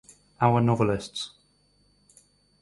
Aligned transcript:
Our 0.41 0.61
novelists. 0.61 1.29